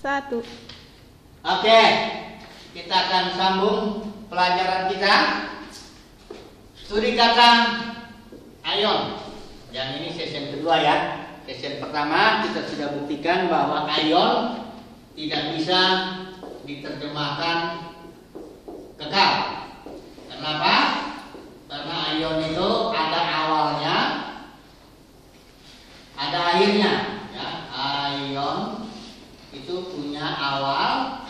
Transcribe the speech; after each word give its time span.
Satu. 0.00 0.40
Oke, 1.44 1.82
kita 2.72 2.96
akan 2.96 3.24
sambung 3.36 3.80
pelajaran 4.32 4.88
kita. 4.88 5.14
Studi 6.72 7.12
kata 7.12 7.50
ion. 8.80 9.20
Yang 9.68 9.88
ini 10.00 10.08
sesi 10.16 10.56
kedua 10.56 10.80
ya. 10.80 10.96
Sesi 11.44 11.76
pertama 11.76 12.48
kita 12.48 12.64
sudah 12.64 12.96
buktikan 12.96 13.52
bahwa 13.52 13.84
ion 14.00 14.64
tidak 15.20 15.60
bisa 15.60 15.80
diterjemahkan 16.64 17.92
kekal. 18.96 19.32
Kenapa? 20.32 20.76
Karena 21.68 21.96
ion 22.16 22.36
itu 22.48 22.68
ada 22.88 23.20
awalnya, 23.20 23.96
ada 26.16 26.38
akhirnya. 26.56 26.92
Ya, 27.36 27.48
ion 28.16 28.69
itu 29.60 29.92
punya 29.92 30.24
awal 30.40 31.24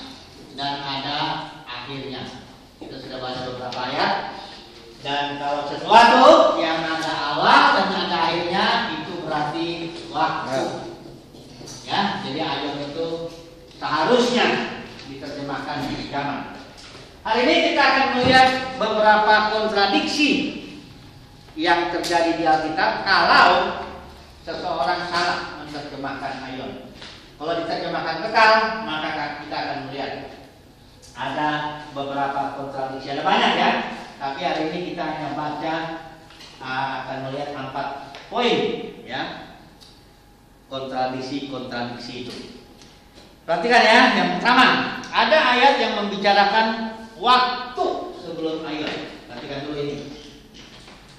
dan 0.55 0.79
ada 0.79 1.19
akhirnya. 1.67 2.47
Kita 2.79 2.97
sudah 2.97 3.19
baca 3.19 3.41
beberapa 3.51 3.81
ayat. 3.91 4.13
Dan 5.01 5.41
kalau 5.41 5.65
sesuatu 5.65 6.61
yang 6.61 6.85
ada 6.85 7.13
awal 7.35 7.63
dan 7.75 7.89
ada 7.89 8.17
akhirnya 8.31 8.67
itu 9.01 9.25
berarti 9.25 9.69
waktu. 10.13 10.63
Ya, 11.89 12.23
jadi 12.23 12.41
ion 12.45 12.79
itu 12.93 13.09
seharusnya 13.81 14.47
diterjemahkan 15.11 15.91
di 15.91 16.07
zaman. 16.13 16.55
Hari 17.25 17.41
ini 17.49 17.55
kita 17.73 17.83
akan 17.83 18.07
melihat 18.17 18.49
beberapa 18.79 19.35
kontradiksi 19.57 20.31
yang 21.59 21.91
terjadi 21.91 22.39
di 22.39 22.45
Alkitab 22.47 23.03
kalau 23.03 23.85
seseorang 24.45 25.09
salah 25.09 25.65
menerjemahkan 25.65 26.35
ion. 26.55 26.90
Kalau 27.41 27.57
diterjemahkan 27.57 28.21
kekal, 28.21 28.53
maka 28.85 29.41
kita 29.41 29.57
akan 29.57 29.79
melihat 29.89 30.29
ada 31.17 31.81
beberapa 31.97 32.61
kontradiksi. 32.61 33.17
Ada 33.17 33.25
banyak 33.25 33.53
ya, 33.57 33.71
tapi 34.21 34.41
hari 34.45 34.63
ini 34.69 34.93
kita 34.93 35.01
hanya 35.01 35.33
baca 35.33 35.75
uh, 36.61 36.89
akan 37.01 37.19
melihat 37.25 37.57
empat 37.57 38.13
poin 38.29 38.61
ya 39.09 39.57
kontradiksi-kontradiksi 40.69 42.29
itu. 42.29 42.61
Perhatikan 43.49 43.89
ya, 43.89 44.01
yang 44.21 44.29
pertama 44.37 45.01
ada 45.09 45.39
ayat 45.57 45.81
yang 45.81 45.93
membicarakan 45.97 46.67
waktu 47.17 47.87
sebelum 48.21 48.69
ayat. 48.69 49.17
Perhatikan 49.25 49.65
dulu 49.65 49.81
ini. 49.81 49.97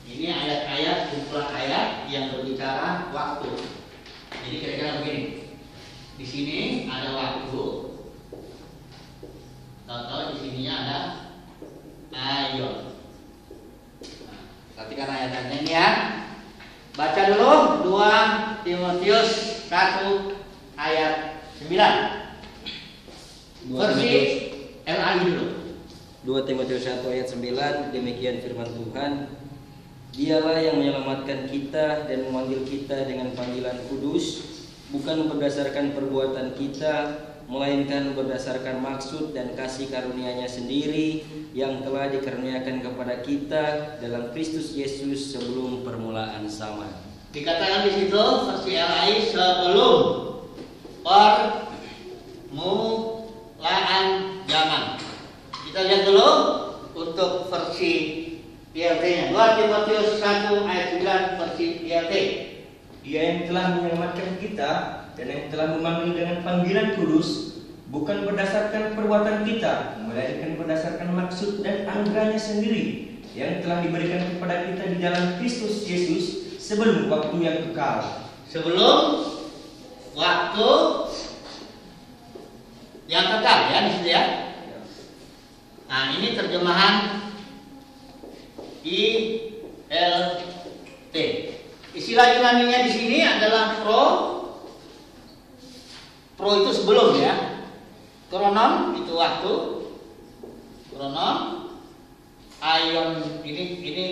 Ini 0.05 0.37
ayat-ayat 0.37 1.17
kumpulan 1.17 1.49
ayat 1.49 2.05
yang 2.05 2.29
berbicara 2.29 3.09
waktu. 3.09 3.57
Jadi 4.45 4.55
kira-kira 4.61 5.01
begini. 5.01 5.40
Di 6.21 6.29
sini 6.29 6.85
ada 6.85 7.17
waktu. 7.17 7.65
Tahu-tahu 9.89 10.21
di 10.29 10.35
sininya 10.37 10.73
ada 10.85 10.99
ayat. 12.13 12.93
Nah, 14.29 14.41
perhatikan 14.77 15.09
ayat-ayatnya 15.09 15.57
ini 15.65 15.73
ya. 15.73 15.89
Baca 16.93 17.21
dulu 17.25 17.53
2 17.89 18.61
Timotius 18.61 19.65
1 19.65 20.37
ayat 20.77 21.41
9. 21.65 23.73
Versi 23.73 24.13
LAI 24.85 25.25
dulu. 25.25 25.45
2 26.21 26.45
Timotius 26.45 26.85
1 26.85 27.01
ayat 27.17 27.33
9 27.33 27.97
demikian 27.97 28.45
firman 28.45 28.69
Tuhan 28.69 29.25
Dialah 30.13 30.61
yang 30.61 30.77
menyelamatkan 30.77 31.49
kita 31.49 32.05
dan 32.05 32.29
memanggil 32.29 32.61
kita 32.67 33.07
dengan 33.09 33.33
panggilan 33.33 33.79
kudus 33.89 34.60
bukan 34.91 35.31
berdasarkan 35.31 35.95
perbuatan 35.95 36.51
kita 36.59 37.27
melainkan 37.51 38.15
berdasarkan 38.15 38.79
maksud 38.79 39.35
dan 39.35 39.51
kasih 39.59 39.91
karunia-Nya 39.91 40.47
sendiri 40.47 41.27
yang 41.51 41.83
telah 41.83 42.07
dikaruniakan 42.07 42.79
kepada 42.79 43.19
kita 43.19 43.99
dalam 43.99 44.31
Kristus 44.31 44.71
Yesus 44.71 45.35
sebelum 45.35 45.83
permulaan 45.83 46.47
zaman. 46.47 46.95
Dikatakan 47.35 47.87
di 47.87 47.91
situ 47.95 48.15
versi 48.19 48.71
LAI 48.79 49.19
sebelum 49.27 49.99
permulaan 51.03 52.85
zaman. 54.47 54.95
Kita 55.67 55.79
lihat 55.87 56.03
dulu 56.07 56.31
untuk 56.95 57.51
versi 57.51 57.95
ILT-nya. 58.71 59.35
2 59.35 59.59
Timotius 59.59 60.23
1 60.23 60.55
ayat 60.71 60.87
9 61.03 61.39
versi 61.39 61.83
ILT. 61.83 62.15
Dia 63.01 63.33
yang 63.33 63.49
telah 63.49 63.81
menyelamatkan 63.81 64.37
kita 64.37 64.71
dan 65.17 65.25
yang 65.25 65.49
telah 65.49 65.73
memanggil 65.73 66.13
dengan 66.13 66.45
panggilan 66.45 66.93
kudus 66.97 67.57
bukan 67.91 68.23
berdasarkan 68.23 68.95
perbuatan 68.95 69.43
kita, 69.43 69.99
melainkan 70.05 70.55
berdasarkan 70.55 71.11
maksud 71.11 71.59
dan 71.65 71.89
anugerahnya 71.89 72.39
sendiri 72.39 73.11
yang 73.35 73.59
telah 73.63 73.83
diberikan 73.83 74.35
kepada 74.35 74.55
kita 74.71 74.83
di 74.95 74.97
dalam 75.03 75.39
Kristus 75.39 75.87
Yesus 75.87 76.57
sebelum 76.61 77.09
waktu 77.11 77.35
yang 77.41 77.57
kekal. 77.69 78.27
Sebelum 78.47 78.97
waktu 80.15 80.69
yang 83.11 83.25
kekal 83.27 83.59
ya 83.71 83.79
di 83.87 83.91
situ 83.97 84.09
ya. 84.11 84.23
Nah, 85.91 86.15
ini 86.15 86.31
terjemahan 86.31 86.95
ILT. 88.87 91.15
Istilah 91.91 92.39
Yunaninya 92.39 92.87
di 92.87 92.91
sini 92.91 93.19
adalah 93.19 93.83
pro. 93.83 94.05
Pro 96.39 96.63
itu 96.63 96.71
sebelum 96.71 97.19
ya. 97.19 97.67
Kronon 98.31 98.95
itu 98.95 99.11
waktu. 99.11 99.55
Kronon. 100.95 101.37
Ion 102.61 103.41
ini 103.41 103.63
ini 103.81 104.05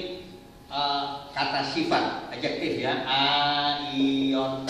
uh, 0.68 1.32
kata 1.32 1.64
sifat 1.72 2.28
adjektif 2.36 2.84
ya. 2.84 3.08
Aion 3.08 4.68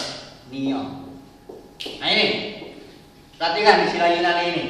nion. 0.53 1.17
Nah 1.97 2.09
ini. 2.13 2.27
Perhatikan 3.39 3.87
istilah 3.89 4.09
Yunani 4.13 4.43
ini. 4.53 4.65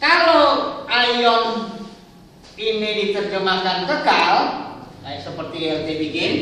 Kalau 0.00 0.86
ion 0.88 1.44
ini 2.56 2.88
diterjemahkan 3.12 3.84
kekal, 3.84 4.34
kayak 5.04 5.20
seperti 5.20 5.58
LT 5.68 5.88
bikin, 5.98 6.34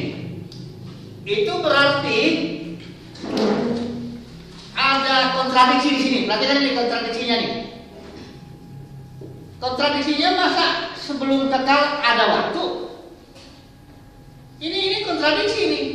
itu 1.26 1.52
berarti 1.58 2.20
ada 4.78 5.34
kontradiksi 5.34 5.88
di 5.90 6.00
sini. 6.00 6.18
Perhatikan 6.30 6.62
ini 6.62 6.72
kontradiksinya 6.78 7.36
nih. 7.38 7.52
Kontradiksinya 9.58 10.28
masa 10.38 10.66
sebelum 10.94 11.50
kekal 11.50 11.82
ada 11.98 12.24
waktu? 12.30 12.64
Ini 14.62 14.78
ini 14.90 14.98
kontradiksi 15.02 15.62
nih. 15.66 15.86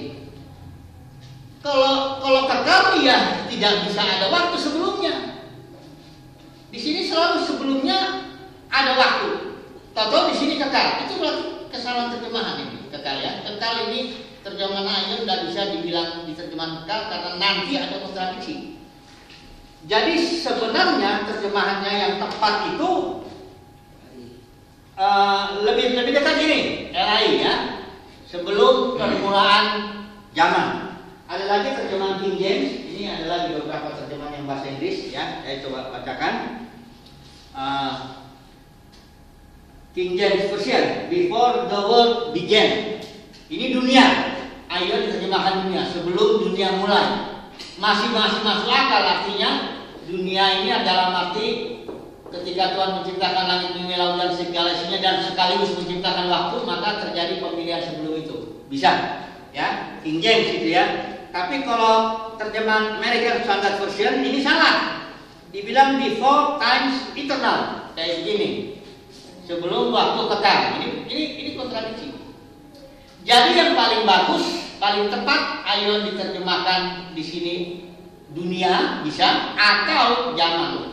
Kalau 1.63 2.19
kalau 2.19 2.43
kekal 2.43 2.99
ya 2.99 3.47
tidak 3.47 3.87
bisa 3.87 4.01
ada 4.03 4.27
waktu 4.27 4.55
sebelumnya. 4.59 5.15
Di 6.73 6.79
sini 6.81 7.07
selalu 7.07 7.39
sebelumnya 7.47 8.27
ada 8.67 8.99
waktu. 8.99 9.55
Tahu 9.95 10.33
di 10.33 10.35
sini 10.35 10.55
kekal. 10.59 11.07
Itu 11.07 11.21
berarti 11.21 11.43
kesalahan 11.71 12.19
terjemahan 12.19 12.67
ini 12.67 12.91
kekal 12.91 13.17
ya. 13.23 13.47
Kekal 13.47 13.93
ini 13.93 14.32
terjemahan 14.43 14.85
ayat 14.85 15.23
tidak 15.23 15.39
bisa 15.47 15.61
dibilang 15.71 16.27
diterjemahkan 16.27 16.99
karena 17.09 17.31
nanti 17.39 17.73
ada 17.79 18.03
kontradiksi. 18.03 18.75
Jadi 19.87 20.15
sebenarnya 20.19 21.27
terjemahannya 21.27 21.91
yang 21.91 22.13
tepat 22.19 22.75
itu 22.75 22.91
uh, 24.95 25.63
lebih 25.63 25.95
lebih 25.95 26.11
dekat 26.15 26.35
ini, 26.43 26.59
RAI 26.91 27.31
ya. 27.39 27.53
Sebelum 28.27 28.99
permulaan 28.99 29.65
zaman. 30.33 30.99
Ada 31.29 31.45
lagi 31.47 31.69
terjemahan 31.79 32.19
King 32.19 32.37
James. 32.39 32.69
Ini 32.93 33.03
adalah 33.21 33.51
beberapa 33.51 33.89
terjemahan 33.95 34.43
yang 34.43 34.45
bahasa 34.47 34.65
Inggris 34.71 35.11
ya. 35.11 35.43
Saya 35.43 35.61
coba 35.67 35.79
bacakan. 35.99 36.33
Uh, 37.53 37.93
King 39.93 40.17
James 40.17 40.49
Version 40.49 41.05
Before 41.05 41.69
the 41.69 41.81
world 41.85 42.33
began 42.33 42.97
Ini 43.45 43.77
dunia 43.77 44.32
Ayat 44.73 45.05
diterjemahkan 45.05 45.69
dunia 45.69 45.85
Sebelum 45.85 46.49
dunia 46.49 46.81
mulai. 46.81 47.37
Masih 47.77 48.09
masih 48.09 48.41
masuk 48.41 48.69
akal 48.73 49.03
artinya. 49.05 49.51
Dunia 50.09 50.65
ini 50.65 50.69
adalah 50.73 51.13
arti 51.29 51.79
Ketika 52.33 52.73
Tuhan 52.73 52.97
menciptakan 52.97 53.45
langit 53.45 53.77
bumi 53.77 53.93
laut 53.93 54.17
dan 54.17 54.33
segala 54.33 54.73
isinya 54.73 54.97
Dan 54.97 55.15
sekaligus 55.21 55.77
menciptakan 55.77 56.25
waktu 56.33 56.57
Maka 56.65 56.89
terjadi 57.05 57.37
pemilihan 57.37 57.85
sebelum 57.85 58.17
itu. 58.17 58.37
Bisa? 58.73 59.21
Ya? 59.53 60.01
King 60.01 60.17
James 60.17 60.49
itu 60.57 60.73
ya. 60.73 60.85
Tapi 61.29 61.61
kalau 61.61 62.29
terjemahan 62.41 62.97
American 62.97 63.45
Standard 63.45 63.77
Version 63.77 64.25
Ini 64.25 64.41
salah. 64.41 65.05
Dibilang 65.53 66.01
before 66.01 66.57
times 66.57 67.13
eternal. 67.13 67.93
Kayak 67.93 68.25
gini. 68.25 68.49
Sebelum 69.45 69.93
waktu 69.93 70.21
kekal. 70.33 70.59
Ini 70.81 70.87
ini 71.05 71.23
ini 71.37 71.49
kontradiksi. 71.53 72.12
Jadi 73.23 73.55
yang 73.55 73.71
paling 73.71 74.03
bagus, 74.03 74.75
paling 74.83 75.07
tepat 75.07 75.63
ayo 75.63 76.03
diterjemahkan 76.11 77.15
di 77.15 77.23
sini 77.23 77.55
dunia 78.35 78.99
bisa 79.07 79.55
atau 79.55 80.35
zaman. 80.35 80.91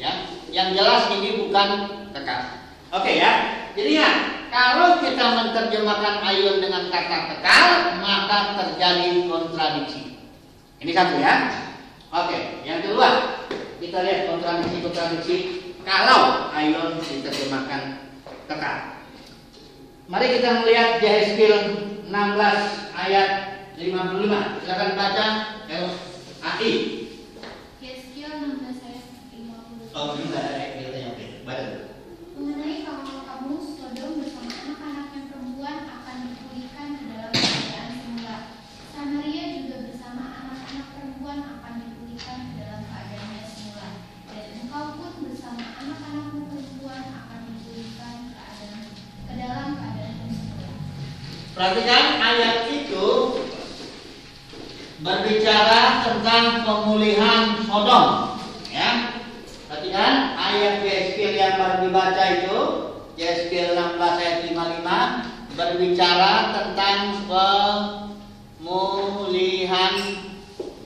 Ya, 0.00 0.24
yang 0.48 0.72
jelas 0.72 1.12
ini 1.12 1.44
bukan 1.44 1.68
kekal. 2.16 2.64
Oke 2.96 3.20
ya. 3.20 3.60
Jadi 3.76 4.00
ya, 4.00 4.10
kalau 4.48 4.98
kita 4.98 5.24
menerjemahkan 5.36 6.24
ayun 6.26 6.58
dengan 6.64 6.88
kata 6.88 7.18
kekal, 7.36 7.66
maka 8.02 8.56
terjadi 8.56 9.28
kontradiksi. 9.28 10.16
Ini 10.80 10.90
satu 10.96 11.20
ya. 11.20 11.34
Oke, 12.10 12.64
yang 12.66 12.82
kedua, 12.82 13.38
kita 13.78 14.02
lihat 14.02 14.32
kontradiksi-kontradiksi 14.32 15.36
kalau 15.86 16.50
ayun 16.50 16.98
diterjemahkan 16.98 18.10
kekal. 18.48 18.99
Mari 20.10 20.26
kita 20.42 20.66
melihat 20.66 20.98
Yehezkiel 20.98 21.58
16 22.10 22.98
ayat 22.98 23.30
55. 23.78 24.58
Silakan 24.58 24.90
baca 24.98 25.26
LAI. 25.70 26.72
Yeskiel 27.78 28.32
16 28.42 28.90
ayat 28.90 29.06
50. 29.30 29.94
Oh, 29.94 30.18
ada 30.18 30.50
ayatnya. 30.50 31.14
Oke, 31.14 31.46
baca 31.46 31.62
dulu. 31.62 31.86
Mengenai 32.42 32.82
kalau 32.82 33.22
kamu 33.22 33.54
Sodom 33.62 34.18
bersama 34.18 34.50
anak-anaknya 34.50 35.20
perempuan 35.30 35.78
akan 35.86 36.16
dipulihkan 36.26 36.88
ke 36.98 37.04
dalam 37.06 37.30
keadaan 37.30 37.90
semula. 37.94 38.36
Samaria 38.90 39.44
juga 39.62 39.76
bersama 39.94 40.22
anak-anak 40.42 40.86
perempuan 40.90 41.38
akan 41.38 41.72
dipulihkan 41.86 42.38
ke 42.50 42.54
dalam 42.58 42.82
keadaannya 42.82 43.42
semula. 43.46 43.88
Dan 44.26 44.58
engkau 44.58 44.84
pun 44.98 45.12
bersama 45.22 45.62
anak-anakmu 45.78 46.50
perempuan 46.50 47.02
akan 47.14 47.38
dipulihkan 47.46 48.16
keadaan 48.34 48.82
ke 49.30 49.32
dalam 49.38 49.68
keadaanmu 49.78 50.26
semula. 50.34 50.68
Perhatikan 51.50 52.04
ayat 52.22 52.56
itu 52.72 53.06
berbicara 55.00 55.82
tentang 56.06 56.64
pemulihan 56.64 57.58
Sodom. 57.68 58.38
Ya, 58.70 59.18
perhatikan 59.68 60.38
ayat 60.38 60.86
Yeskiel 60.86 61.34
yang 61.36 61.58
baru 61.58 61.76
dibaca 61.84 62.24
itu 62.42 62.58
Yeskiel 63.18 63.76
16 63.76 63.96
ayat 63.98 64.38
55 64.46 65.58
berbicara 65.58 66.54
tentang 66.70 67.26
pemulihan 68.62 69.94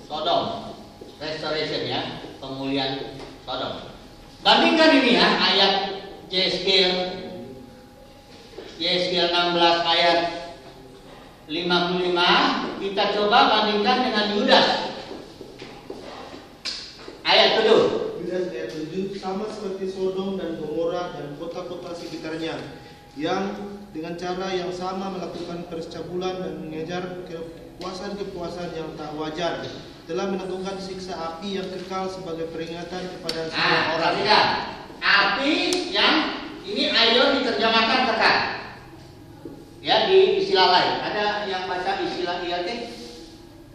Sodom, 0.08 0.72
restoration 1.20 1.84
ya, 1.84 2.24
pemulihan 2.40 3.20
Sodom. 3.44 3.92
Bandingkan 4.40 5.04
ini 5.04 5.20
ya 5.20 5.28
ayat 5.28 6.00
Yeskiel 6.32 6.92
Yeskiel 8.80 9.28
16 9.28 9.60
ayat 9.84 10.20
55 11.52 12.80
kita 12.80 13.04
coba 13.20 13.38
bandingkan 13.52 14.08
dengan 14.08 14.26
Yudas. 14.40 14.68
Ayat 17.24 17.60
7 17.60 18.24
Yudas 18.24 18.48
ayat 18.56 18.72
7 18.72 19.20
sama 19.20 19.52
seperti 19.52 19.92
Sodom 19.92 20.40
dan 20.40 20.56
Gomora 20.56 21.12
dan 21.12 21.36
kota-kota 21.36 21.92
sekitarnya 21.92 22.56
yang 23.20 23.52
dengan 23.94 24.18
cara 24.18 24.50
yang 24.50 24.74
sama 24.74 25.14
melakukan 25.14 25.70
percabulan 25.70 26.42
dan 26.42 26.54
mengejar 26.66 27.24
kepuasan-kepuasan 27.30 28.74
yang 28.74 28.90
tak 28.98 29.14
wajar. 29.14 29.62
Telah 30.04 30.34
menentukan 30.34 30.76
siksa 30.82 31.16
api 31.16 31.62
yang 31.62 31.70
kekal 31.70 32.10
sebagai 32.10 32.50
peringatan 32.52 33.08
kepada 33.16 33.48
semua 33.48 33.62
nah 33.64 33.82
orang. 33.96 33.96
perhatikan. 33.96 34.46
Api 35.00 35.52
yang 35.94 36.14
ini 36.66 36.90
ayo 36.90 37.38
diterjemahkan 37.38 38.00
kekal 38.12 38.36
ya 39.84 40.08
di 40.08 40.42
istilah 40.42 40.68
lain. 40.74 40.92
Ada 41.08 41.24
yang 41.48 41.64
baca 41.70 41.92
istilah 42.02 42.40
ILT 42.40 42.68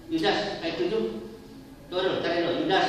Yudas 0.10 0.58
ayat 0.66 0.82
7 0.82 0.90
Tuh, 1.90 1.98
tuh, 2.02 2.22
cari 2.22 2.46
dulu. 2.46 2.66
Yudas. 2.66 2.88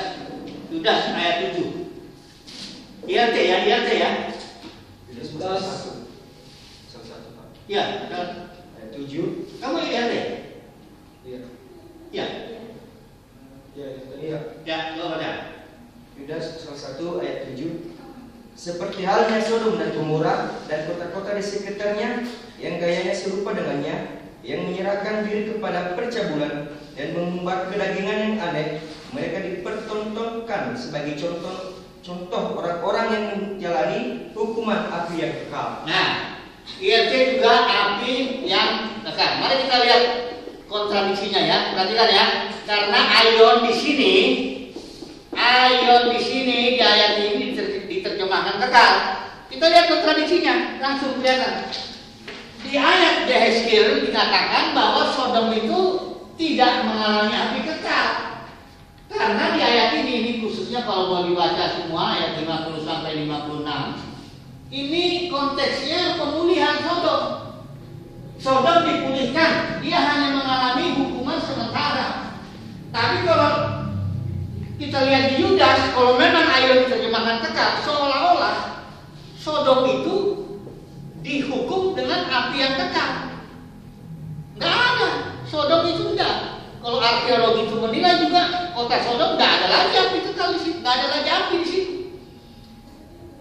Yudas 0.73 1.00
ayat 1.12 1.53
7 1.53 3.09
ILT 3.09 3.37
ya 3.37 3.56
ILT 3.69 3.88
ya 3.97 4.11
Salah 5.41 5.61
satu. 5.61 6.05
Salah 6.88 7.06
satu 7.17 7.29
Pak. 7.37 7.47
Ya 7.70 8.11
ada. 8.11 8.50
Ayat 8.75 8.90
tujuh. 8.99 9.46
kamu 9.62 9.76
ILT 9.78 10.14
Iya. 11.22 11.40
ya 12.11 12.26
Iya. 13.78 13.87
Iya. 14.19 14.38
ya 14.67 14.76
coba 14.99 15.14
baca 15.14 15.31
Yudas 16.19 16.58
salah 16.58 16.76
satu 16.76 17.22
ayat 17.22 17.55
7 17.55 17.94
Seperti 18.58 19.06
halnya 19.08 19.40
Sodom 19.40 19.81
dan 19.81 19.94
Gomora 19.96 20.61
dan 20.69 20.84
kota-kota 20.90 21.32
di 21.32 21.40
sekitarnya 21.40 22.28
yang 22.61 22.76
gayanya 22.76 23.14
serupa 23.17 23.56
dengannya 23.56 24.20
yang 24.44 24.69
menyerahkan 24.69 25.25
diri 25.25 25.55
kepada 25.55 25.96
percabulan 25.96 26.76
dan 26.93 27.08
mengumbar 27.17 27.72
kedagingan 27.72 28.19
yang 28.20 28.34
aneh 28.37 28.84
mereka 29.17 29.38
dipertontonkan 29.40 30.76
sebagai 30.76 31.17
contoh 31.17 31.81
contoh 32.05 32.61
orang-orang 32.61 33.06
yang 33.12 33.25
menjalani 33.32 34.28
hukuman 34.37 34.93
api 34.93 35.14
yang 35.25 35.32
kekal. 35.40 35.84
Nah, 35.88 36.30
ILC 36.81 37.37
juga 37.37 37.69
api 37.69 38.45
yang 38.49 39.01
kekal. 39.05 39.31
Mari 39.41 39.69
kita 39.69 39.77
lihat 39.85 40.03
kontradiksinya 40.71 41.41
ya. 41.45 41.59
Perhatikan 41.75 42.09
ya. 42.09 42.27
Karena 42.65 43.01
ion 43.27 43.67
di 43.67 43.75
sini, 43.75 44.15
ion 45.35 46.05
di 46.15 46.21
sini 46.23 46.57
di 46.79 46.83
ayat 46.83 47.21
ini 47.21 47.53
diter- 47.53 47.85
diterjemahkan 47.85 48.57
kekal. 48.62 48.93
Kita 49.51 49.67
lihat 49.67 49.87
kontradiksinya, 49.91 50.79
langsung 50.79 51.19
kelihatan. 51.19 51.69
Di 52.61 52.79
ayat 52.79 53.27
Yehezkiel 53.27 54.06
dikatakan 54.06 54.77
bahwa 54.79 55.11
Sodom 55.11 55.51
itu 55.51 55.81
tidak 56.39 56.87
mengalami 56.87 57.35
api 57.35 57.61
kekal. 57.67 58.09
Karena 59.11 59.53
di 59.53 59.61
ayat 59.61 59.91
ini, 60.01 60.13
ini 60.23 60.33
khususnya 60.39 60.87
kalau 60.87 61.11
mau 61.11 61.23
dibaca 61.27 61.67
semua 61.67 62.15
ayat 62.15 62.39
50 62.41 62.87
sampai 62.87 63.27
56, 63.27 64.10
ini 64.70 65.26
konteksnya 65.26 66.14
pemulihan 66.14 66.78
Sodom. 66.78 67.22
Sodom 68.40 68.87
dipulihkan, 68.87 69.82
dia 69.82 69.99
hanya 69.99 70.38
mengalami 70.38 70.94
hukuman 70.96 71.43
sementara. 71.43 72.38
Tapi 72.94 73.26
kalau 73.26 73.52
kita 74.78 74.99
lihat 75.05 75.34
di 75.34 75.44
Yudas, 75.44 75.93
kalau 75.93 76.17
memang 76.17 76.46
ayat 76.46 76.87
diterjemahkan 76.87 77.50
kekal, 77.50 77.70
seolah-olah 77.84 78.87
Sodom 79.37 79.84
itu 79.90 80.17
dihukum 81.20 81.99
dengan 81.99 82.31
api 82.31 82.56
yang 82.56 82.75
kekal. 82.78 83.11
Nggak 84.56 84.72
ada, 84.72 85.11
Sodom 85.44 85.82
itu 85.90 86.14
enggak. 86.14 86.62
Kalau 86.81 86.96
arkeologi 86.96 87.69
itu 87.69 87.76
menilai 87.76 88.25
juga 88.25 88.72
kota 88.72 88.96
Sodom 89.05 89.37
nggak 89.37 89.50
ada 89.61 89.67
lagi 89.69 89.94
api 89.99 90.19
kekal 90.31 90.56
di 90.56 90.61
situ, 90.62 90.78
nggak 90.81 90.94
ada 90.96 91.06
lagi 91.12 91.28
api 91.28 91.55
di 91.61 91.69
situ. 91.69 92.00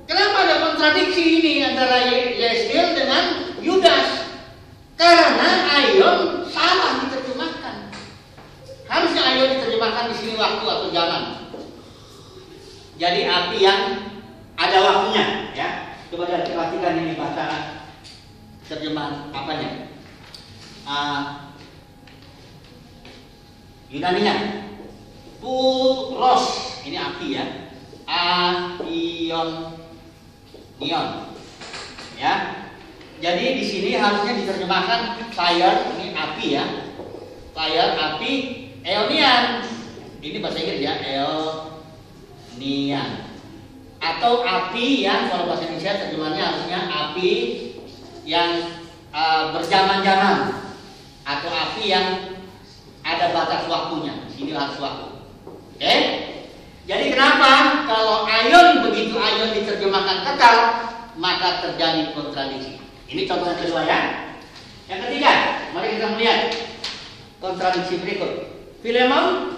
Kenapa 0.10 0.42
ada 0.42 0.56
kontradiksi 0.66 1.38
ini 1.38 1.62
antara 1.62 2.10
Yeskiel 2.10 2.98
dengan 2.98 3.54
Yudas? 3.62 4.25
Karena 4.98 5.70
Ayon 5.70 6.50
salah 6.50 7.06
diterjemahkan. 7.06 7.94
Harusnya 8.89 9.22
Ayon 9.22 9.50
diterjemahkan 9.54 10.10
di 10.10 10.16
sini 10.18 10.34
waktu 10.34 10.66
atau 10.66 10.89
zaman. 10.89 11.54
Jadi 12.98 13.22
api 13.22 13.58
yang 13.62 13.82
ada 14.58 14.78
waktunya, 14.82 15.54
ya. 15.54 15.70
Coba 16.10 16.25
perhatikan 16.25 17.06
ini 17.06 17.13
bahasa 17.13 17.46
terjemahan 18.66 19.30
apanya. 19.30 19.94
Uh, 20.89 21.54
Yunaninya 23.94 24.66
Puros 25.38 26.46
ini 26.82 26.98
api 26.98 27.28
ya. 27.38 27.46
Aion 28.10 29.78
Nion. 30.79 31.36
Ya. 32.15 32.55
Jadi 33.19 33.59
di 33.59 33.67
sini 33.67 34.00
harusnya 34.00 34.31
diterjemahkan 34.31 35.27
fire 35.36 35.91
ini 36.00 36.15
api 36.15 36.55
ya. 36.55 36.65
Fire 37.51 38.00
api 38.00 38.31
eonian. 38.88 39.67
Ini 40.19 40.39
bahasa 40.43 40.59
Inggris 40.59 40.83
ya, 40.83 41.00
eonian. 42.59 43.09
Atau 44.00 44.43
api 44.48 45.03
yang 45.03 45.27
kalau 45.27 45.51
bahasa 45.51 45.67
Indonesia 45.67 46.00
terjemahannya 46.07 46.43
harusnya 46.43 46.79
api 46.88 47.31
yang 48.24 48.79
uh, 49.12 49.51
berjaman-jaman 49.55 50.63
atau 51.27 51.51
api 51.51 51.83
yang 51.91 52.39
ada 53.03 53.36
batas 53.36 53.67
waktunya. 53.67 54.15
Sini 54.31 54.55
harus 54.55 54.79
waktu. 54.79 55.07
Oke? 55.75 55.95
Jadi 56.89 57.13
kenapa 57.13 57.86
kalau 57.86 58.25
ayon 58.25 58.81
begitu 58.81 59.13
ayon 59.13 59.53
diterjemahkan 59.53 60.25
kekal, 60.25 60.55
maka 61.22 61.62
terjadi 61.62 62.17
kontradiksi. 62.17 62.81
Ini 63.05 63.29
contoh 63.29 63.46
yang 63.46 63.62
kedua 63.62 63.81
ya. 63.86 64.00
Yang 64.89 65.00
ketiga, 65.05 65.34
mari 65.69 66.01
kita 66.01 66.17
melihat 66.17 66.50
kontradiksi 67.38 68.01
berikut. 68.01 68.58
Filemon 68.81 69.53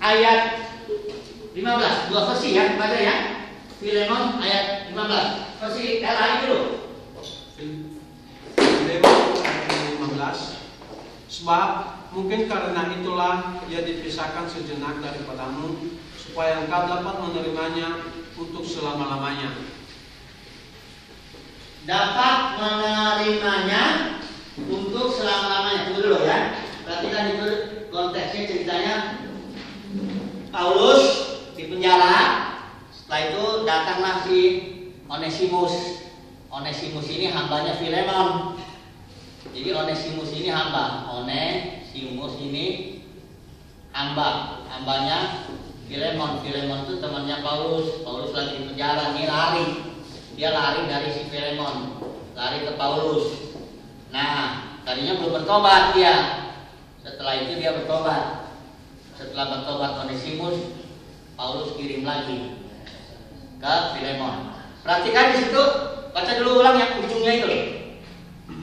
ayat 0.00 0.64
15, 1.52 2.08
dua 2.08 2.20
versi 2.32 2.56
ya, 2.56 2.72
baca 2.80 2.96
ya. 2.96 3.16
Filemon 3.76 4.40
ayat 4.40 4.88
15. 4.96 5.60
Versi 5.60 6.00
LAI 6.00 6.32
dulu. 6.48 6.60
Filemon 8.56 9.18
ayat 9.44 9.92
15 10.00 10.56
Sebab 11.28 11.68
mungkin 12.16 12.48
karena 12.48 12.96
itulah 12.96 13.60
ia 13.68 13.84
dipisahkan 13.84 14.48
sejenak 14.48 15.04
daripadamu, 15.04 16.00
supaya 16.22 16.62
engkau 16.62 16.86
dapat 16.86 17.14
menerimanya 17.18 18.06
untuk 18.38 18.62
selama-lamanya. 18.62 19.50
Dapat 21.82 22.38
menerimanya 22.62 23.82
untuk 24.70 25.10
selama-lamanya. 25.18 25.90
Tunggu 25.90 26.00
dulu 26.06 26.18
ya. 26.22 26.38
Perhatikan 26.86 27.24
itu 27.34 27.46
konteksnya 27.90 28.42
ceritanya 28.46 28.94
Paulus 30.54 31.04
di 31.58 31.66
penjara. 31.66 32.18
Setelah 32.94 33.20
itu 33.26 33.44
datanglah 33.66 34.14
si 34.22 34.38
Onesimus. 35.10 36.06
Onesimus 36.52 37.06
ini 37.10 37.34
hambanya 37.34 37.74
Filemon. 37.82 38.60
Jadi 39.50 39.70
Onesimus 39.74 40.30
ini 40.38 40.48
hamba. 40.54 41.10
Onesimus 41.18 42.38
ini 42.38 42.66
hamba. 43.90 44.62
Hambanya 44.72 45.50
Filemon. 45.86 46.42
Filemon 46.42 46.86
itu 46.86 46.94
temannya 46.98 47.40
Paulus. 47.40 48.02
Paulus 48.06 48.32
lagi 48.34 48.58
di 48.58 48.62
penjara, 48.70 49.14
ini 49.14 49.24
lari. 49.26 49.66
Dia 50.38 50.50
lari 50.52 50.88
dari 50.88 51.08
si 51.12 51.28
Filemon, 51.28 52.02
lari 52.34 52.64
ke 52.64 52.72
Paulus. 52.74 53.54
Nah, 54.10 54.80
tadinya 54.82 55.18
belum 55.20 55.42
bertobat 55.42 55.94
dia. 55.94 56.16
Setelah 57.02 57.34
itu 57.42 57.58
dia 57.58 57.76
bertobat. 57.76 58.50
Setelah 59.16 59.46
bertobat 59.58 59.92
Onesimus, 60.08 60.58
Paulus 61.36 61.74
kirim 61.76 62.06
lagi 62.06 62.64
ke 63.60 63.74
Filemon. 63.96 64.56
Perhatikan 64.82 65.32
di 65.34 65.36
situ, 65.46 65.64
baca 66.10 66.32
dulu 66.38 66.60
ulang 66.60 66.76
yang 66.78 66.98
ujungnya 66.98 67.32
itu. 67.38 67.50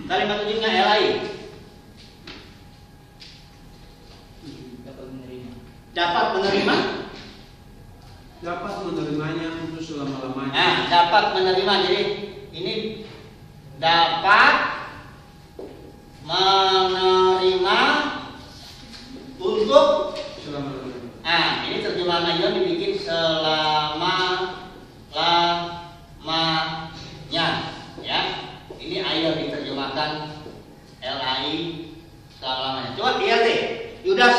Kalimat 0.09 0.43
ujungnya 0.43 0.69
elai. 0.73 1.29
dapat 5.99 6.25
menerima 6.39 6.75
Dapat 8.39 8.71
menerima. 8.87 8.87
Dapat 8.87 8.87
menerimanya 8.87 9.47
untuk 9.67 9.83
selama-lamanya. 9.83 10.53
Nah, 10.55 10.87
dapat 10.87 11.23
menerima. 11.35 11.73
Jadi 11.83 12.01
ini 12.55 13.03
dapat 13.79 14.55
menerima 16.23 17.79
untuk 19.39 20.15
Selama-lamanya. 20.39 21.19
Ah, 21.21 21.67
ini 21.67 21.83
terjemahan 21.83 22.25
Ayon 22.25 22.57
dibikin 22.63 22.97
selama 22.97 24.55
lamanya, 25.13 26.57
ya. 28.01 28.21
Ini 28.79 29.03
Ayon 29.03 29.35
diterjemahkan 29.37 30.41
LAI 31.03 31.91
selama 32.39 32.61
lamanya. 32.65 32.97
Coba 32.97 33.21
lihat 33.21 33.45
deh, 33.45 33.61
Yudas 34.01 34.37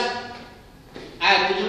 ayat 1.21 1.55
17. 1.55 1.69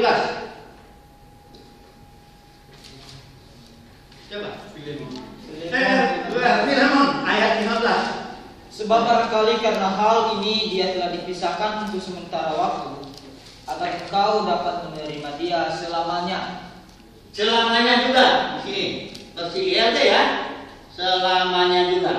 Coba. 4.31 4.47
Eh, 4.47 4.51
Filemon 4.51 4.61
ayat 7.25 7.51
15. 7.61 8.21
Sebab 8.71 8.99
barangkali 9.05 9.61
karena 9.61 9.89
hal 9.93 10.41
ini 10.41 10.73
dia 10.73 10.97
telah 10.97 11.13
dipisahkan 11.13 11.85
untuk 11.85 12.01
sementara 12.01 12.55
waktu 12.55 13.13
agar 13.69 13.89
engkau 14.01 14.47
dapat 14.47 14.75
menerima 14.89 15.29
dia 15.37 15.69
selamanya. 15.69 16.71
Selamanya 17.29 18.09
juga 18.09 18.25
di 18.57 18.59
sini. 18.65 18.85
Versi 19.37 19.61
ILT 19.75 19.97
ya. 20.01 20.23
Selamanya 20.91 21.93
juga. 21.93 22.15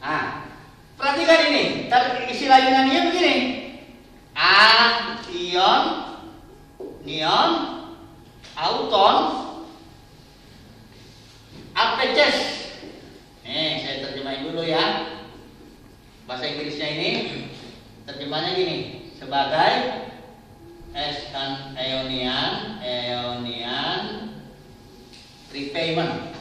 Ah, 0.00 0.46
perhatikan 0.94 1.52
ini. 1.52 1.90
Istilah 2.30 2.58
Yunani 2.62 3.10
begini. 3.10 3.34
Aion, 4.36 5.82
neon, 7.02 7.50
auton, 8.52 9.16
apeces. 11.76 12.72
Nih, 13.44 13.84
saya 13.84 14.08
terjemahin 14.08 14.48
dulu 14.48 14.64
ya. 14.64 15.12
Bahasa 16.26 16.48
Inggrisnya 16.48 16.88
ini 16.90 17.10
terjemahnya 18.08 18.58
gini, 18.58 19.12
sebagai 19.14 20.02
S 20.96 21.30
kan 21.30 21.76
Eonian, 21.78 22.82
Eonian 22.82 24.32
repayment. 25.52 26.34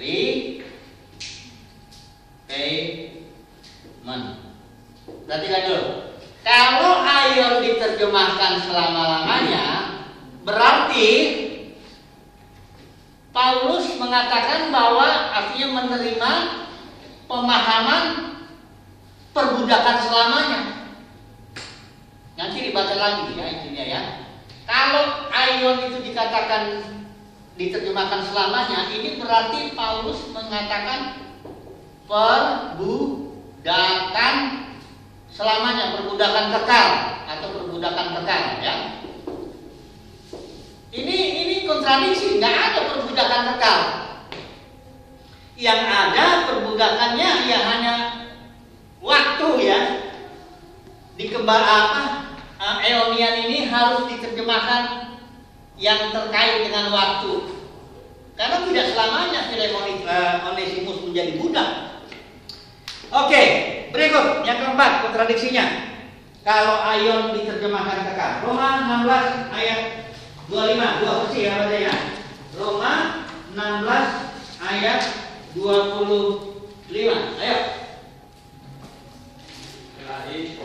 Repayment. 0.00 0.82
Perhatikan 5.28 5.62
dulu. 5.68 6.10
Kalau 6.42 7.06
Aion 7.06 7.62
diterjemahkan 7.62 8.66
selama-lamanya, 8.66 9.66
berarti 10.42 11.10
Paulus 13.32 13.96
mengatakan 13.96 14.68
bahwa 14.68 15.32
artinya 15.32 15.80
menerima 15.80 16.32
pemahaman 17.24 18.36
perbudakan 19.32 19.96
selamanya. 20.04 20.60
Nanti 22.36 22.68
dibaca 22.68 22.92
lagi 22.92 23.32
ya 23.32 23.48
intinya 23.48 23.84
ya. 23.88 24.28
Kalau 24.68 25.32
Aion 25.32 25.88
itu 25.88 26.04
dikatakan 26.12 26.84
diterjemahkan 27.56 28.20
selamanya, 28.28 28.92
ini 28.92 29.16
berarti 29.16 29.72
Paulus 29.72 30.28
mengatakan 30.32 31.24
perbudakan 32.04 33.54
selamanya, 35.32 35.96
perbudakan 35.96 36.52
kekal 36.52 36.88
atau 37.32 37.48
perbudakan 37.56 38.20
kekal 38.20 38.60
ya. 38.60 39.01
Ini 40.92 41.18
ini 41.40 41.54
kontradiksi, 41.64 42.36
nggak 42.36 42.52
ada 42.52 42.80
perbudakan 42.92 43.42
kekal. 43.56 43.80
Yang 45.56 45.80
ada 45.88 46.26
perbudakannya 46.52 47.30
ya 47.48 47.58
hanya 47.64 47.94
waktu 49.00 49.48
ya. 49.64 49.80
Di 51.16 51.32
kembar 51.32 51.64
apa? 51.64 52.02
eh, 52.60 52.76
Eonian 52.92 53.48
ini 53.48 53.72
harus 53.72 54.04
diterjemahkan 54.12 55.16
yang 55.80 56.12
terkait 56.12 56.68
dengan 56.68 56.92
waktu. 56.92 57.56
Karena 58.36 58.64
tidak 58.68 58.86
selamanya 58.92 59.40
Filemon 59.48 60.04
eh, 60.04 60.36
Onesimus 60.44 61.08
menjadi 61.08 61.40
budak. 61.40 61.70
Oke, 63.12 63.42
berikut 63.96 64.44
yang 64.44 64.60
keempat 64.60 65.08
kontradiksinya. 65.08 65.88
Kalau 66.44 66.84
Aion 66.84 67.32
diterjemahkan 67.32 68.12
kekal. 68.12 68.44
Roma 68.44 68.68
16 69.08 69.56
ayat 69.56 70.01
25, 70.52 71.00
dua 71.00 71.12
versi 71.24 71.48
ya 71.48 71.64
bacanya. 71.64 71.96
Roma 72.60 73.24
16 73.56 74.60
ayat 74.60 75.00
25. 75.56 77.40
Ayo. 77.40 77.58
LAI 80.04 80.60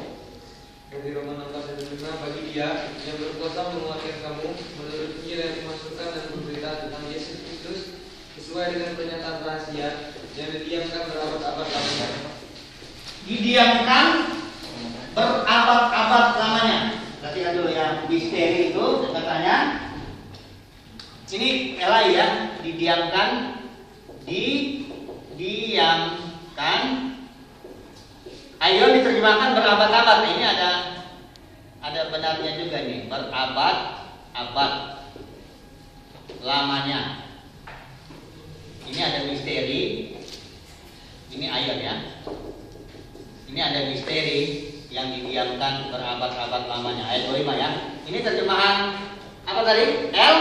dari 0.91 1.09
Roma 1.15 1.39
16 1.39 1.71
ayat 1.71 1.87
5 1.87 2.03
bagi 2.03 2.41
dia 2.51 2.91
yang 3.07 3.15
berkuasa 3.15 3.71
menguatkan 3.79 4.15
kamu 4.27 4.47
menurut 4.59 5.11
Injil 5.23 5.39
yang 5.39 5.55
dimasukkan 5.55 6.07
dan 6.11 6.23
berberita 6.35 6.69
tentang 6.83 7.03
Yesus 7.07 7.47
Kristus 7.47 7.79
sesuai 8.35 8.75
dengan 8.75 8.91
pernyataan 8.99 9.39
rahasia 9.47 10.11
yang 10.35 10.49
didiamkan 10.51 11.03
berabad-abad 11.15 11.63
lamanya. 11.63 12.07
Didiamkan 13.23 14.05
berabad-abad 15.15 16.25
lamanya. 16.35 16.86
Perhatikan 17.87 18.03
dulu 18.03 18.19
ya, 18.19 18.19
misteri 18.19 18.75
itu 18.75 19.07
katanya. 19.15 19.79
Ini 21.27 21.75
elai 21.79 22.15
ya, 22.15 22.27
didiamkan, 22.63 23.59
didiamkan. 25.35 25.53
Ayo 28.57 28.91
diterjemahkan 28.91 29.55
berabad-abad. 29.55 30.19
Ini 30.35 30.43
ada 30.43 30.71
ada 31.79 32.11
benarnya 32.11 32.59
juga 32.59 32.83
nih, 32.83 33.07
berabad-abad 33.07 34.73
lamanya. 36.43 37.23
Ini 38.87 38.99
ada 38.99 39.31
misteri. 39.31 40.15
Ini 41.31 41.45
ayat 41.51 41.77
ya. 41.79 41.95
Ini 43.47 43.59
ada 43.63 43.79
misteri 43.91 44.66
yang 44.97 45.13
didiamkan 45.13 45.93
berabad-abad 45.93 46.65
lamanya. 46.65 47.05
Ayat 47.05 47.29
25 47.29 47.53
ya. 47.53 47.69
Ini 48.09 48.19
terjemahan 48.25 48.77
apa 49.45 49.61
tadi? 49.61 50.09
L 50.09 50.37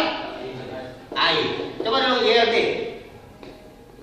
I. 1.13 1.37
Coba 1.85 1.97
dulu 2.01 2.25
IRT. 2.25 2.57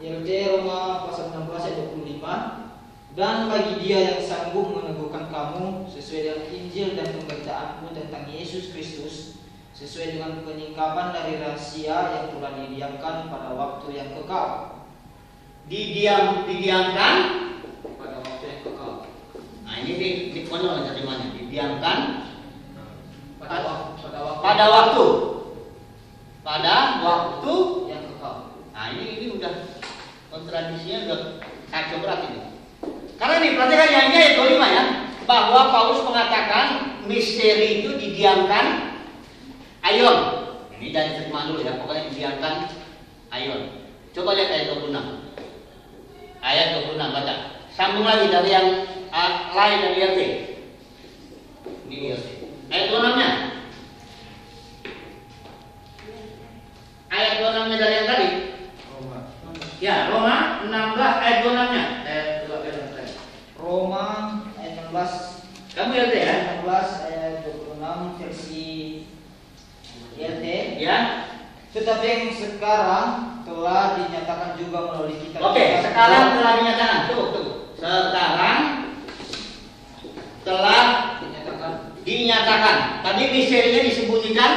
YLD 0.03 0.29
Roma 0.51 1.09
pasal 1.09 1.31
16 1.31 1.47
ayat 1.49 1.77
25 1.95 3.15
dan 3.15 3.47
bagi 3.47 3.73
dia 3.79 3.99
yang 4.13 4.19
sanggup 4.19 4.75
meneguhkan 4.75 5.31
kamu 5.31 5.87
sesuai 5.87 6.21
dengan 6.27 6.43
Injil 6.51 6.87
dan 6.99 7.07
pemberitaanmu 7.13 7.87
tentang 7.95 8.27
Yesus 8.27 8.75
Kristus 8.75 9.39
sesuai 9.71 10.17
dengan 10.19 10.43
penyingkapan 10.43 11.15
dari 11.15 11.39
rahasia 11.39 12.19
yang 12.19 12.25
telah 12.35 12.51
didiamkan 12.57 13.31
pada 13.31 13.55
waktu 13.55 13.87
yang 13.95 14.09
kekal 14.11 14.73
Didiam 15.63 16.43
didiamkan. 16.43 17.15
pada 17.95 18.19
waktu 18.19 18.43
yang 18.43 18.61
kekal. 18.67 19.07
Nah, 19.63 19.72
ini 19.83 19.91
ini, 19.99 20.09
ini 20.31 20.39
konyol 20.47 20.87
terjemahannya. 20.87 21.35
Didiamkan 21.35 21.97
pada 23.37 23.57
pada 23.99 24.19
waktu 24.23 24.39
pada 24.39 24.65
waktu. 24.71 25.05
Pada 26.43 26.75
waktu. 27.03 27.55
yang 27.91 28.03
kekal. 28.07 28.35
Nah 28.71 28.85
ini 28.95 29.03
ini 29.19 29.25
udah 29.39 29.53
kontradisinya 30.31 30.97
udah 31.07 31.19
kacau 31.67 31.97
berat 31.99 32.19
ini. 32.31 32.39
Karena 33.19 33.35
ini 33.39 33.55
perhatikan 33.55 33.89
yang 33.91 34.05
ini 34.11 34.17
ayat 34.19 34.33
25 34.35 34.67
ya, 34.67 34.83
bahwa 35.23 35.61
Paulus 35.71 36.01
mengatakan 36.03 36.65
misteri 37.07 37.83
itu 37.83 37.95
didiamkan 37.95 38.99
ayon. 39.83 40.17
Ini 40.79 40.91
dari 40.91 41.09
terjemahan 41.15 41.47
dulu 41.53 41.61
ya, 41.63 41.79
pokoknya 41.79 42.11
didiamkan 42.11 42.53
ayon. 43.31 43.61
Coba 44.11 44.35
lihat 44.35 44.49
ayat 44.51 44.65
26. 44.75 46.43
Ayat 46.43 46.67
26 46.83 47.15
baca. 47.15 47.35
Sambung 47.71 48.05
lagi 48.05 48.27
dari 48.29 48.49
yang 48.51 48.67
uh, 49.13 49.53
lain 49.53 49.77
dari 49.85 49.95
IRT. 50.01 50.21
Ini 51.87 51.95
IRT. 52.09 52.27
Ayat 52.73 52.85
26-nya. 52.89 53.29
Ayat 57.13 57.33
26-nya 57.37 57.77
dari 57.77 57.95
yang 58.01 58.09
tadi. 58.09 58.27
Ya, 59.83 59.95
Roma 60.09 60.63
16 60.65 60.71
ayat 60.97 61.37
26-nya. 61.45 61.83
Eh, 62.07 62.25
coba 62.47 62.55
lihat 62.65 62.89
saya. 62.95 63.11
Roma 63.59 64.05
ayat 64.57 64.73
16 64.89 65.75
Kamu 65.75 65.89
lihat 65.93 66.09
ya? 66.13 66.21
ayat 66.23 66.41
16 66.65 67.07
ayat 67.09 67.33
26 67.45 68.17
versi 68.17 68.65
YLT. 70.17 70.45
Ya. 70.81 70.97
Tetapi 71.73 72.05
yang 72.05 72.23
sekarang 72.31 73.07
telah 73.43 73.97
dinyatakan 73.97 74.53
juga 74.55 74.77
melalui 74.87 75.17
kitab 75.19 75.51
Oke, 75.51 75.81
sekarang 75.81 76.37
telah 76.37 76.53
dinyatakan. 76.61 76.99
Tunggu, 77.09 77.25
tunggu. 77.33 77.53
Sekarang 77.73 78.72
telah 80.43 81.17
dinyatakan 81.23 81.71
dinyatakan. 82.03 82.77
Tadi 83.01 83.23
misterinya 83.31 83.81
disembunyikan 83.87 84.51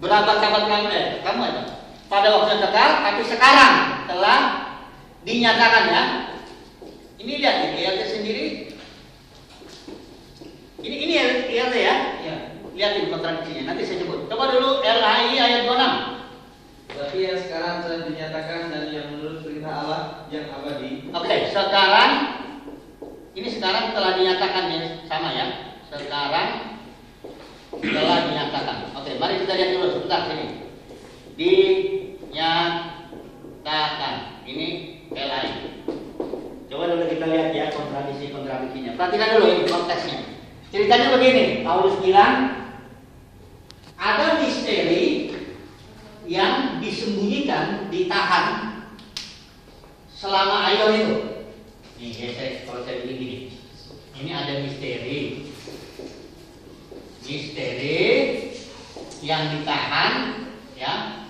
berabad-abad 0.00 0.62
kamu 0.66 0.88
eh, 0.90 1.06
kamu 1.22 1.40
apa? 1.44 1.62
Pada 2.08 2.28
waktu 2.28 2.60
kekal, 2.60 2.90
tapi 3.04 3.22
sekarang 3.24 3.72
telah 4.08 4.38
dinyatakan 5.24 5.84
ya. 5.88 6.02
Ini 7.22 7.32
lihat 7.38 7.56
ini 7.62 7.74
lihat 7.78 8.08
sendiri. 8.10 8.46
Ini 10.82 10.96
ini 10.98 11.12
lihat 11.54 11.70
ya. 11.72 11.94
ya 12.26 12.36
Lihat 12.72 12.92
ini 12.98 13.06
kontradiksinya. 13.12 13.62
Nanti 13.72 13.86
saya 13.86 14.02
sebut. 14.02 14.26
Coba 14.26 14.50
dulu 14.50 14.82
LHI 14.82 15.36
ayat 15.38 15.62
26. 15.68 16.12
Tapi 16.92 17.18
yang 17.24 17.38
sekarang 17.40 17.74
telah 17.84 18.00
dinyatakan 18.04 18.60
dan 18.68 18.84
yang 18.92 19.06
menurut 19.16 19.40
perintah 19.40 19.72
Allah 19.80 20.02
yang 20.28 20.52
abadi 20.52 21.08
Oke, 21.08 21.36
sekarang 21.48 22.41
ini 23.32 23.48
sekarang 23.48 23.96
telah 23.96 24.12
dinyatakan 24.20 24.68
ya 24.68 25.00
sama 25.08 25.32
ya. 25.32 25.72
Sekarang 25.88 26.48
telah 27.80 28.18
dinyatakan. 28.28 28.92
Oke, 28.92 29.16
mari 29.16 29.40
kita 29.40 29.56
lihat 29.56 29.72
dulu 29.76 29.88
sebentar 29.96 30.28
sini. 30.28 30.68
Dinyatakan. 31.40 32.84
Ini 34.44 34.68
LI. 35.16 35.48
Coba 36.68 36.92
dulu 36.92 37.04
kita 37.08 37.24
lihat 37.28 37.56
ya 37.56 37.72
kontradiksi 37.72 38.32
kontradiksinya. 38.36 39.00
Perhatikan 39.00 39.40
dulu 39.40 39.46
ini 39.48 39.64
konteksnya. 39.64 40.18
Ceritanya 40.72 41.12
begini, 41.16 41.60
Paulus 41.64 42.00
bilang 42.00 42.64
ada 43.96 44.40
misteri 44.40 45.36
yang 46.24 46.80
disembunyikan, 46.80 47.92
ditahan 47.92 48.76
selama 50.12 50.68
ayon 50.68 50.92
itu. 50.96 51.31
Nih, 52.02 52.10
ya, 52.18 52.34
saya, 52.34 52.66
kalau 52.66 52.82
saya 52.82 53.06
bilang 53.06 53.14
gini, 53.22 53.54
ini 54.18 54.30
ada 54.34 54.58
misteri, 54.58 55.46
misteri 57.22 58.02
yang 59.22 59.54
ditahan, 59.54 60.42
ya, 60.74 61.22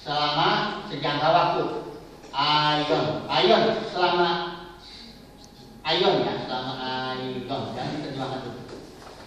selama 0.00 0.80
sejangka 0.88 1.28
waktu. 1.28 1.84
Ayon, 2.32 3.28
ayon 3.28 3.76
selama 3.92 4.28
ayon 5.84 6.24
ya, 6.24 6.48
selama 6.48 6.74
ayon, 6.80 7.44
jangan 7.76 7.92
diterjemahkan 8.00 8.40
dulu. 8.40 8.72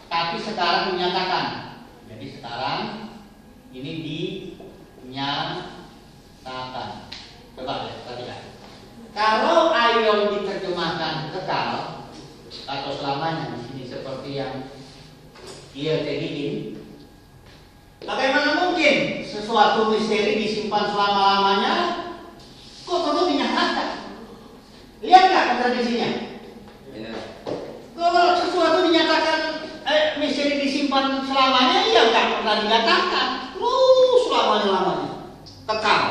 Tapi 0.10 0.42
sekarang 0.42 0.98
dinyatakan, 0.98 1.46
jadi 2.10 2.26
sekarang 2.34 3.14
ini 3.78 3.92
dinyatakan. 5.06 5.70
Coba 7.54 7.86
lihat, 7.86 8.10
perhatikan. 8.10 8.50
Kalau 9.10 9.74
ayon 9.74 10.38
diterjemahkan 10.38 11.34
kekal 11.34 11.70
atau 12.70 12.94
selamanya 12.94 13.58
di 13.58 13.60
sini 13.66 13.84
seperti 13.90 14.38
yang 14.38 14.70
ia 15.74 16.06
terhidin, 16.06 16.78
bagaimana 18.06 18.62
mungkin 18.62 19.26
sesuatu 19.26 19.90
misteri 19.90 20.38
disimpan 20.38 20.94
selama-lamanya 20.94 21.76
kok 22.86 23.02
perlu 23.10 23.26
dinyatakan? 23.26 23.90
Lihat 25.02 25.24
nggak 25.34 25.48
kontradisinya? 25.50 26.10
Ya. 26.94 27.14
Kalau 27.98 28.38
sesuatu 28.38 28.86
dinyatakan 28.86 29.40
eh, 29.90 30.06
misteri 30.22 30.62
disimpan 30.62 31.26
selamanya, 31.26 31.90
ya 31.90 32.02
nggak 32.14 32.26
pernah 32.38 32.56
dinyatakan. 32.62 33.28
Terus 33.58 34.22
selama-lamanya. 34.30 35.10
Kekal. 35.66 36.06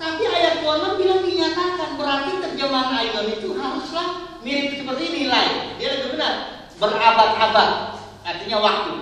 Tapi 0.00 0.22
ayat 0.24 0.64
26 0.64 1.00
bilang 1.00 1.20
dinyatakan. 1.24 1.90
Berarti 1.96 2.32
terjemahan 2.42 2.92
ayat 3.00 3.24
itu 3.40 3.56
haruslah 3.56 4.23
mirip 4.44 4.76
seperti 4.76 5.02
ini 5.10 5.20
lain. 5.26 5.80
Dia 5.80 5.88
lebih 5.98 6.20
benar. 6.20 6.34
Berabad-abad. 6.76 7.70
Artinya 8.24 8.58
waktu. 8.60 8.94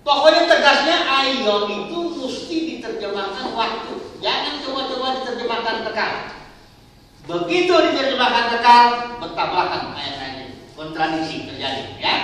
Pokoknya 0.00 0.42
tegasnya 0.50 0.96
ayat 1.06 1.68
itu 1.70 1.98
mesti 2.18 2.56
diterjemahkan 2.74 3.46
waktu. 3.54 3.94
Jangan 4.18 4.60
coba-coba 4.66 5.06
diterjemahkan 5.22 5.76
kekal. 5.86 6.12
Begitu 7.30 7.72
diterjemahkan 7.72 8.44
kekal, 8.58 8.84
bertabrakan 9.22 9.94
ayat-ayat 9.94 10.34
ini. 10.40 10.56
Kontradiksi 10.74 11.46
terjadi, 11.46 12.00
ya. 12.00 12.14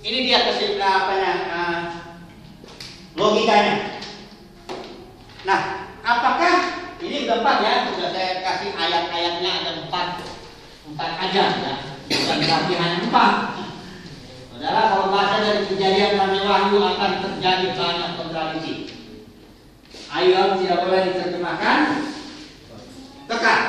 Ini 0.00 0.18
dia 0.24 0.48
kesimpulan 0.48 1.04
apanya 1.04 1.32
uh, 1.52 1.80
logikanya. 3.12 4.00
Nah, 5.44 5.60
apakah 6.00 6.54
ini 7.04 7.28
udah 7.28 7.44
empat 7.44 7.56
ya? 7.60 7.74
Sudah 7.92 8.10
saya 8.16 8.32
kasih 8.40 8.70
ayat-ayatnya 8.72 9.50
ada 9.60 9.70
empat, 9.84 10.08
empat 11.00 11.16
aja 11.16 11.44
ya. 11.64 11.74
Bukan 12.12 12.36
berarti 12.44 12.74
hanya 12.76 12.98
empat. 13.08 13.34
Saudara, 14.52 14.82
kalau 14.92 15.08
baca 15.08 15.36
dari 15.40 15.64
kejadian 15.64 16.20
Nabi 16.20 16.38
Wahyu 16.44 16.76
akan 16.76 17.12
terjadi 17.24 17.66
banyak 17.72 18.10
kontradiksi. 18.20 18.74
Ayat 20.12 20.60
tidak 20.60 20.84
boleh 20.84 21.00
diterjemahkan 21.08 21.78
kekal. 23.32 23.62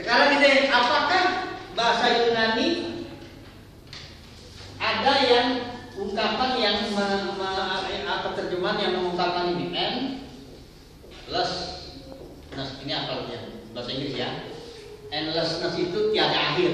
Sekarang 0.00 0.28
kita 0.40 0.48
apakah 0.72 1.24
bahasa 1.76 2.06
Yunani 2.08 2.68
ada 4.80 5.12
yang 5.28 5.48
ungkapan 6.00 6.50
yang 6.56 6.76
me, 6.96 7.06
me, 7.36 7.52
terjemahan 8.32 8.80
yang 8.80 8.92
mengungkapkan 8.96 9.52
ini 9.52 9.68
n 9.76 9.94
less 11.28 11.52
nah 12.56 12.64
ini 12.80 12.92
apa 12.96 13.28
ya 13.28 13.40
bahasa 13.76 13.92
Inggris 13.92 14.16
ya 14.16 14.30
endlessness 15.10 15.74
itu 15.76 16.14
tiada 16.14 16.54
akhir. 16.54 16.72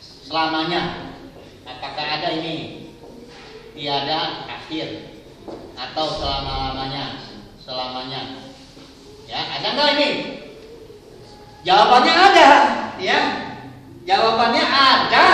Selamanya. 0.00 1.12
Apakah 1.68 2.06
ada 2.20 2.28
ini? 2.40 2.88
Tiada 3.76 4.48
akhir. 4.48 5.20
Atau 5.76 6.06
selama 6.18 6.72
lamanya 6.72 7.20
selamanya. 7.60 8.40
Ya 9.28 9.44
ada 9.60 9.68
nggak 9.76 9.88
ini? 10.00 10.08
Jawabannya 11.62 12.14
ada 12.14 12.48
ya. 12.96 13.20
Jawabannya 14.06 14.64
ada. 14.64 15.26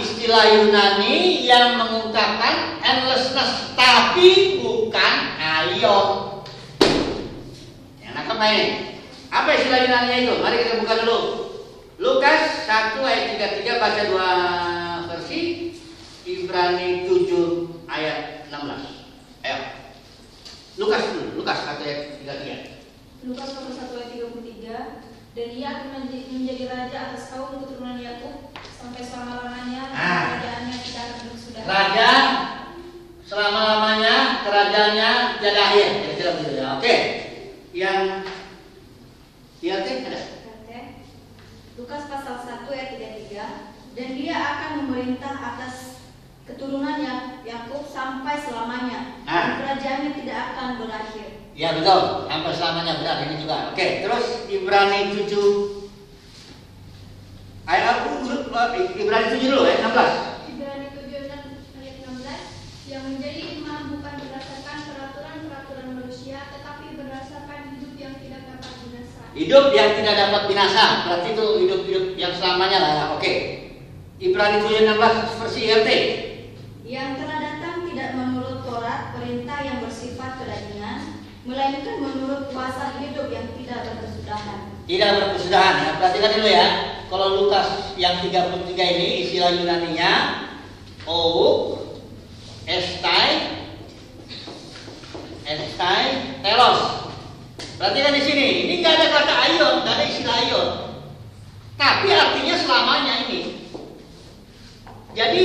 Istilah 0.00 0.44
Yunani 0.56 1.44
yang 1.44 1.76
mengungkapkan 1.76 2.80
endlessness 2.80 3.76
tapi 3.76 4.62
bukan 4.64 5.14
ayon. 5.36 6.40
Yang 8.00 8.12
nangkep 8.16 8.38
ini. 8.38 8.66
Apa 9.30 9.50
istilah 9.54 9.78
Yunani 9.86 10.14
itu? 10.26 10.34
Mari 10.42 10.56
kita 10.60 10.82
buka 10.82 10.94
dulu. 11.02 11.18
Lukas 12.00 12.66
1 12.66 12.98
ayat 13.04 13.24
33 13.62 13.78
baca 13.82 14.02
dua 14.08 14.28
versi. 15.06 15.70
Ibrani 16.26 17.06
7 17.06 17.86
ayat 17.86 18.46
16. 18.50 19.42
Ayo. 19.42 19.58
Lukas 20.78 21.02
dulu, 21.14 21.42
Lukas 21.42 21.58
1 21.66 21.82
ayat 21.82 22.00
33. 22.22 23.26
Lukas 23.26 23.48
pasal 23.52 23.74
1 23.74 23.98
ayat 24.00 24.10
33 24.16 25.06
dan 25.30 25.46
ia 25.54 25.68
akan 25.70 25.88
menjadi, 25.94 26.26
menjadi 26.34 26.64
raja 26.66 26.98
atas 27.10 27.30
kaum 27.30 27.62
keturunan 27.62 28.02
Yakub 28.02 28.50
sampai 28.74 29.02
selama-lamanya 29.04 29.82
dan 29.92 29.94
Ah. 29.94 30.22
kerajaannya 30.40 30.76
tidak 30.82 31.02
akan 31.06 31.22
bersudah. 31.30 31.62
Raja 31.68 32.10
selama-lamanya 33.22 34.14
kerajaannya 34.42 35.10
tiada 35.38 35.60
akhir. 35.70 35.88
Kira-kira 36.02 36.30
begitu 36.34 36.54
ya. 36.58 36.68
Oke. 36.74 36.94
Yang 37.70 38.00
IRT 39.60 39.86
ada? 40.08 40.20
Oke. 40.56 40.78
Lukas 41.90 42.06
pasal 42.06 42.38
1 42.38 42.70
ayat 42.70 42.88
33 43.02 43.98
dan 43.98 44.08
dia 44.14 44.36
akan 44.38 44.70
memerintah 44.86 45.34
atas 45.34 46.06
keturunannya 46.46 47.42
Yakub 47.42 47.82
sampai 47.82 48.38
selamanya 48.38 49.18
Ah. 49.26 49.58
kerajaannya 49.58 50.14
tidak 50.22 50.54
akan 50.54 50.86
berakhir. 50.86 51.50
Ya 51.58 51.74
betul, 51.74 52.30
sampai 52.30 52.54
selamanya 52.54 52.94
benar 52.94 53.26
ini 53.26 53.42
juga. 53.42 53.74
Oke, 53.74 54.06
terus 54.06 54.46
Ibrani 54.46 55.18
7 55.18 55.90
ayat 57.66 58.06
aku 58.06 58.22
Ibrani 58.94 59.26
7 59.34 59.50
dulu 59.50 59.62
ya, 59.66 59.82
16. 59.82 60.46
Ibrani 60.46 60.86
7 60.94 61.26
dan 61.26 61.42
ayat 61.74 61.96
16 62.06 62.42
yang 62.86 63.02
menjadi 63.02 63.42
imam 63.58 63.98
bukan 63.98 64.14
berdasarkan 64.14 64.78
peraturan-peraturan 64.94 65.86
manusia 65.98 66.38
tetapi 66.54 66.94
berdasarkan 66.94 67.74
hidup 67.74 67.98
yang 67.98 68.14
tidak 68.22 68.46
dapat 68.46 68.72
binasa. 68.78 69.29
Hidup 69.40 69.72
yang 69.72 69.96
tidak 69.96 70.20
dapat 70.20 70.52
binasa, 70.52 71.08
berarti 71.08 71.32
itu 71.32 71.46
hidup-hidup 71.64 72.04
yang 72.20 72.36
selamanya 72.36 72.78
lah 72.84 72.92
ya. 72.92 73.04
Oke. 73.16 73.32
Ibrani 74.20 74.60
7 74.68 74.84
16 74.84 75.40
versi 75.40 75.60
LT. 75.64 75.90
Yang 76.84 77.24
telah 77.24 77.38
datang 77.40 77.88
tidak 77.88 78.20
menurut 78.20 78.60
Taurat 78.68 79.16
perintah 79.16 79.64
yang 79.64 79.80
bersifat 79.80 80.44
kedagingan, 80.44 81.24
melainkan 81.48 82.04
menurut 82.04 82.52
kuasa 82.52 83.00
hidup 83.00 83.32
yang 83.32 83.48
tidak 83.56 83.80
berkesudahan. 83.88 84.58
Tidak 84.84 85.10
berkesudahan 85.24 85.74
ya. 85.88 85.90
Perhatikan 85.96 86.30
dulu 86.36 86.48
ya. 86.52 86.68
Kalau 87.08 87.28
Lukas 87.40 87.68
yang 87.96 88.20
33 88.20 88.76
ini 88.76 89.08
istilah 89.24 89.56
Yunaninya 89.56 90.12
ou 91.08 91.80
estai 92.68 93.56
estai 95.48 96.36
telos. 96.44 97.09
Perhatikan 97.80 98.12
di 98.12 98.20
sini. 98.20 98.46
Ini 98.68 98.74
nggak 98.84 98.92
ada 98.92 99.06
kata 99.08 99.34
ayon, 99.48 99.74
nggak 99.80 99.94
ada 99.96 100.04
istilah 100.04 100.36
ayon. 100.44 100.68
Tapi 101.80 102.12
artinya 102.12 102.54
selamanya 102.60 103.14
ini. 103.24 103.40
Jadi 105.16 105.44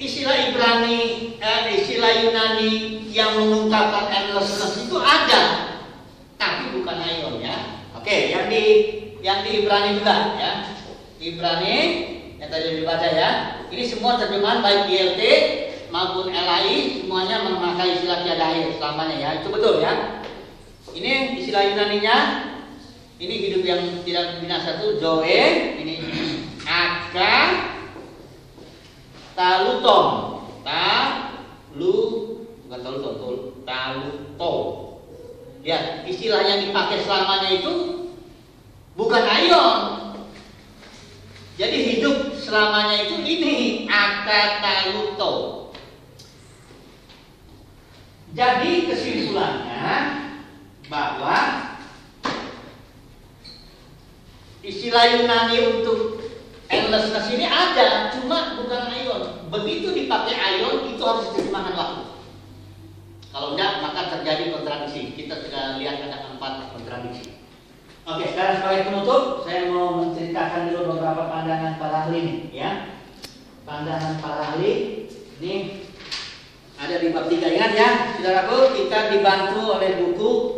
istilah 0.00 0.48
Ibrani, 0.48 1.36
eh, 1.36 1.60
istilah 1.76 2.24
Yunani 2.24 2.72
yang 3.12 3.36
mengungkapkan 3.36 4.08
endlessness 4.08 4.88
itu 4.88 4.96
ada, 4.96 5.76
tapi 6.40 6.80
bukan 6.80 6.96
ayon 6.96 7.44
ya. 7.44 7.84
Oke, 7.92 8.32
yang 8.32 8.48
di 8.48 8.64
yang 9.20 9.44
di 9.44 9.60
Ibrani 9.60 10.00
juga 10.00 10.32
ya. 10.40 10.52
Ibrani 11.20 11.76
yang 12.40 12.48
tadi 12.48 12.80
dibaca 12.80 13.04
ya. 13.04 13.30
Ini 13.68 13.84
semua 13.84 14.16
terjemahan 14.16 14.64
baik 14.64 14.88
ILT 14.88 15.22
maupun 15.92 16.32
LAI 16.32 17.04
semuanya 17.04 17.44
memakai 17.44 18.00
istilah 18.00 18.24
tiada 18.24 18.48
akhir 18.48 18.80
selamanya 18.80 19.16
ya. 19.20 19.30
Itu 19.44 19.52
betul 19.52 19.84
ya. 19.84 20.24
Ini 20.96 21.36
istilah 21.36 21.62
Yunaninya. 21.72 22.18
Ini 23.16 23.34
hidup 23.48 23.62
yang 23.64 23.80
tidak 24.04 24.44
binasa 24.44 24.76
itu 24.76 25.00
zoe, 25.00 25.40
ini 25.80 26.04
aka 26.68 27.36
taluton, 29.32 30.04
talu 30.60 31.96
bukan 32.68 32.80
taluton, 32.84 33.14
tul- 33.16 33.44
taluto. 33.64 34.54
Ya, 35.64 36.04
istilah 36.04 36.44
yang 36.44 36.60
dipakai 36.68 37.08
selamanya 37.08 37.56
itu 37.56 37.72
bukan 38.92 39.24
ayon. 39.24 39.80
Jadi 41.56 41.78
hidup 41.96 42.36
selamanya 42.36 43.00
itu 43.00 43.16
ini 43.24 43.88
akataluto. 43.88 45.32
Jadi 48.36 48.92
kesimpulannya 48.92 50.25
bahwa 50.86 51.36
istilah 54.62 55.04
Yunani 55.18 55.58
untuk 55.78 56.22
endlessness 56.66 57.30
ini 57.30 57.46
ada, 57.46 58.10
cuma 58.14 58.58
bukan 58.58 58.82
ayon. 58.90 59.22
Begitu 59.50 59.94
dipakai 59.94 60.34
ayon 60.34 60.90
itu 60.90 61.02
harus 61.02 61.30
diterjemahkan 61.30 61.74
waktu. 61.78 62.02
Kalau 63.30 63.52
enggak 63.52 63.84
maka 63.84 64.02
terjadi 64.16 64.54
kontradiksi. 64.54 65.12
Kita 65.12 65.44
sudah 65.44 65.76
lihat 65.76 66.02
ada 66.08 66.32
empat 66.32 66.72
kontradiksi. 66.72 67.36
Oke, 68.06 68.32
sekarang 68.32 68.62
sebagai 68.62 68.82
penutup 68.86 69.42
saya 69.42 69.66
mau 69.66 69.98
menceritakan 69.98 70.70
dulu 70.70 70.94
beberapa 70.94 71.26
pandangan 71.26 71.74
para 71.76 72.06
ahli 72.06 72.16
ini, 72.22 72.34
ya. 72.54 72.96
Pandangan 73.66 74.22
para 74.22 74.54
ahli 74.54 75.04
ini 75.42 75.84
ada 76.78 76.96
di 77.02 77.10
bab 77.10 77.26
3 77.26 77.56
ingat 77.56 77.72
ya, 77.74 77.88
saudaraku 78.14 78.78
kita 78.78 79.10
dibantu 79.10 79.80
oleh 79.80 79.90
buku 80.00 80.55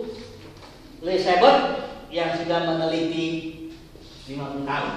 Lee 0.99 1.21
Sebert 1.23 1.59
yang 2.11 2.35
sudah 2.35 2.67
meneliti 2.67 3.27
50 4.27 4.67
tahun. 4.67 4.95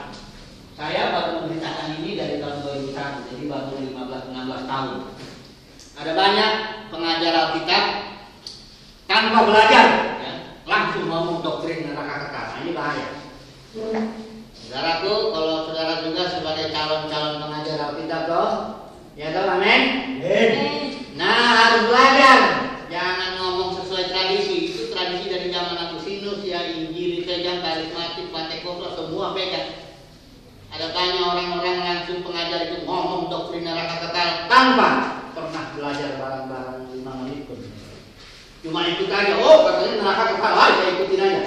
Saya 0.73 1.13
baru 1.13 1.29
memberitakan 1.45 2.01
ini 2.01 2.17
dari 2.17 2.41
tahun 2.41 2.65
2001, 2.65 3.29
jadi 3.29 3.43
baru 3.45 3.69
15-16 3.77 4.65
tahun. 4.65 4.97
Ada 6.01 6.11
banyak 6.17 6.51
pengajar 6.89 7.33
Alkitab 7.37 7.85
tanpa 9.05 9.39
belajar, 9.45 9.85
ya, 10.25 10.33
langsung 10.65 11.05
ngomong 11.05 11.45
doktrin 11.45 11.85
neraka 11.85 12.25
kekal. 12.25 12.45
Nah, 12.49 12.57
ini 12.65 12.71
bahaya. 12.73 13.07
Saudaraku, 14.57 15.13
kalau 15.35 15.69
saudara 15.69 16.01
juga 16.01 16.23
sebagai 16.33 16.73
calon-calon 16.73 17.45
pengajar 17.45 17.77
Alkitab 17.93 18.21
toh, 18.25 18.49
ya 19.13 19.29
toh, 19.37 19.45
amin. 19.53 19.81
Nah, 21.13 21.37
harus 21.61 21.83
belajar. 21.93 22.37
Jangan 22.89 23.37
ngomong 23.37 23.77
sesuai 23.77 24.09
tradisi. 24.09 24.73
Itu 24.73 24.83
tradisi 24.97 25.29
dari 25.29 25.53
zaman 25.53 25.77
Agustinus 25.77 26.41
ya, 26.41 26.65
Injil 26.65 27.21
pegang, 27.21 27.61
karismatik, 27.61 28.33
Pentekosta 28.33 28.97
semua 28.97 29.37
pegang. 29.37 29.77
Ada 31.01 31.17
tanya 31.17 31.33
orang-orang 31.33 31.77
langsung 31.81 32.21
pengajar 32.21 32.61
itu 32.69 32.85
ngomong 32.85 33.25
doktrin 33.25 33.65
neraka 33.65 34.05
kekal 34.05 34.45
tanpa 34.45 34.89
pernah 35.33 35.73
belajar 35.73 36.13
barang-barang 36.21 36.93
lima 36.93 37.25
menit 37.25 37.49
pun. 37.49 37.57
Cuma 38.61 38.85
ikut 38.85 39.09
aja, 39.09 39.33
oh 39.41 39.65
katanya 39.65 39.97
neraka 39.97 40.23
kekal, 40.37 40.53
saya 40.61 40.93
ikutin 40.93 41.25
aja. 41.25 41.41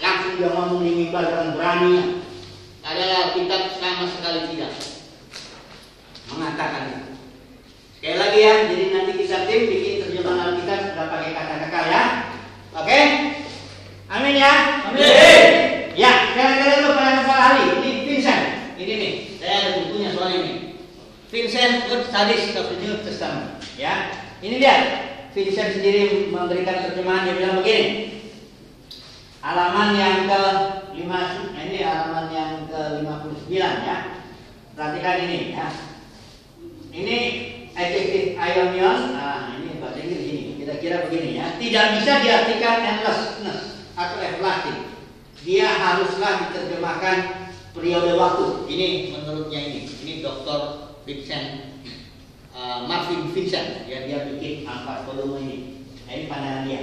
Langsung 0.00 0.32
dia 0.40 0.48
ngomong 0.48 0.80
di 0.80 0.90
mimbar 0.96 1.28
dengan 1.28 1.52
berani. 1.52 1.94
Adalah 2.80 3.36
kitab 3.36 3.68
sama 3.76 4.08
sekali 4.08 4.40
tidak 4.56 4.72
mengatakan 6.32 6.84
itu. 6.88 7.08
Sekali 8.00 8.16
lagi 8.16 8.38
ya, 8.48 8.54
jadi 8.64 8.84
nanti 8.96 9.12
kita 9.12 9.44
tim 9.44 9.60
bikin 9.68 9.94
terjemahan 10.08 10.56
Alkitab 10.56 10.78
sudah 10.88 11.06
pakai 11.12 11.36
kata 11.36 11.54
kekal 11.68 11.84
ya. 11.92 12.02
Oke? 12.80 13.00
Amin 14.08 14.40
ya. 14.40 14.52
Amin. 14.88 15.04
Ya, 16.00 16.32
sekarang 16.32 16.56
kalian 16.64 16.80
dulu 16.80 16.96
pada 16.96 17.22
para 17.28 17.44
ahli. 17.54 17.64
Ini 17.78 17.90
Ini 18.84 18.94
nih, 19.00 19.14
saya 19.40 19.54
ada 19.56 19.70
bukunya 19.80 20.12
soal 20.12 20.28
ini. 20.36 20.52
Vincent 21.32 21.88
Good 21.88 22.04
Studies 22.04 22.52
New 22.52 23.00
Testament. 23.00 23.56
Ya, 23.80 24.12
ini 24.44 24.60
dia. 24.60 24.76
Vincent 25.32 25.80
sendiri 25.80 26.28
memberikan 26.28 26.84
terjemahan 26.84 27.24
dia 27.24 27.34
bilang 27.40 27.64
begini. 27.64 28.12
Halaman 29.40 29.96
yang 29.96 30.28
ke 30.28 30.42
5 31.00 31.00
ini 31.64 31.80
halaman 31.80 32.28
yang 32.28 32.68
ke 32.68 33.08
59 33.08 33.56
ya. 33.88 34.20
Perhatikan 34.76 35.16
ini 35.32 35.56
ya. 35.56 35.72
Ini 36.92 37.16
adjective 37.72 38.36
ionion. 38.36 39.16
Nah, 39.16 39.56
ini 39.64 39.80
bahasa 39.80 40.04
Inggris 40.04 40.28
ini. 40.28 40.60
Kira-kira 40.60 41.08
begini 41.08 41.40
ya. 41.40 41.56
Tidak 41.56 41.86
bisa 41.96 42.12
diartikan 42.20 42.84
endlessness 42.84 43.88
atau 43.96 44.20
everlasting. 44.20 44.92
Dia 45.40 45.72
haruslah 45.72 46.52
diterjemahkan 46.52 47.16
periode 47.74 48.14
waktu. 48.14 48.70
Ini 48.70 48.86
menurutnya 49.12 49.60
ini. 49.60 49.80
Ini 49.84 50.12
Dr. 50.22 50.60
Vincent 51.04 51.74
uh, 52.54 52.86
Marvin 52.86 53.28
Vincent 53.34 53.84
ya 53.90 54.06
dia 54.06 54.30
bikin 54.30 54.64
empat 54.64 55.04
volume 55.04 55.42
ini. 55.42 55.58
Nah, 56.06 56.12
ini 56.14 56.24
pandangan 56.30 56.62
dia. 56.64 56.80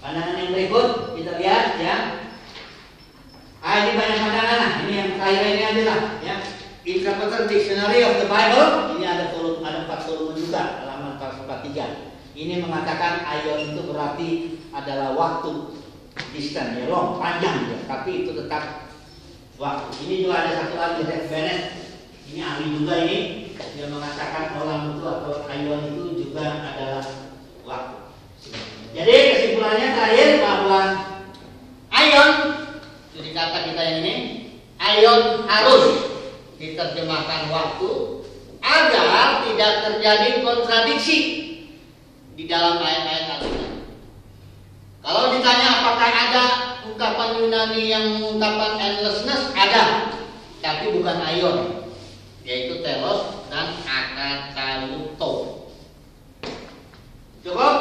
Pandangan 0.00 0.34
yang 0.40 0.50
berikut 0.56 0.86
kita 1.14 1.32
lihat 1.38 1.66
ya. 1.78 1.96
Ah, 3.62 3.86
ini 3.86 3.92
banyak 3.94 4.18
pandangan 4.18 4.56
lah. 4.58 4.72
Ini 4.82 4.92
yang 4.96 5.10
terakhir 5.20 5.44
ini 5.46 5.62
aja 5.62 5.82
lah 5.86 6.00
ya. 6.24 6.36
Interpreter 6.82 7.46
Dictionary 7.46 8.02
of 8.02 8.18
the 8.18 8.26
Bible 8.26 8.98
ini 8.98 9.06
ada 9.06 9.30
volume 9.30 9.62
ada 9.62 9.86
empat 9.86 10.02
volume 10.02 10.34
juga 10.34 10.82
halaman 10.82 11.14
443. 11.46 12.10
Ini 12.34 12.58
mengatakan 12.58 13.22
ion 13.22 13.60
itu 13.70 13.80
berarti 13.86 14.28
adalah 14.74 15.14
waktu 15.14 15.78
distant 16.32 16.74
ya 16.80 16.88
long 16.88 17.20
panjang 17.20 17.70
ya 17.72 17.78
tapi 17.88 18.24
itu 18.24 18.32
tetap 18.36 18.91
waktu. 19.62 19.90
Ini 20.02 20.14
juga 20.26 20.34
ada 20.42 20.52
satu 20.58 20.74
lagi 20.74 21.00
Rex 21.06 21.22
Bennett 21.30 21.60
ini 22.26 22.40
ahli 22.42 22.66
juga 22.82 22.94
ini 23.06 23.18
dia 23.78 23.86
mengatakan 23.86 24.58
orang 24.58 24.96
itu 24.98 25.04
atau 25.06 25.46
ion 25.46 25.80
itu 25.94 26.04
juga 26.26 26.44
adalah 26.74 27.04
waktu. 27.62 27.96
Jadi 28.92 29.14
kesimpulannya 29.32 29.88
terakhir 29.94 30.28
bahwa 30.42 30.80
ion 31.94 32.30
jadi 33.14 33.30
kata 33.30 33.58
kita 33.70 33.82
ini 34.02 34.14
ion 34.82 35.46
harus 35.46 35.84
diterjemahkan 36.58 37.52
waktu 37.54 37.90
agar 38.62 39.46
tidak 39.46 39.72
terjadi 39.86 40.28
kontradiksi 40.42 41.18
di 42.34 42.44
dalam 42.50 42.82
ayat-ayat 42.82 43.38
Alkitab. 43.38 43.72
Kalau 45.02 45.34
ditanya 45.34 45.68
apakah 45.82 46.10
ada 46.10 46.44
ungkapan 46.86 47.38
Yunani 47.38 47.82
yang 47.86 48.06
ungkapan 48.22 48.72
endlessness 48.82 49.54
ada, 49.54 50.10
tapi 50.58 50.94
bukan 50.98 51.18
ion, 51.38 51.58
yaitu 52.42 52.82
telos 52.82 53.46
dan 53.46 53.78
akataluto. 53.86 55.32
Cukup? 57.42 57.74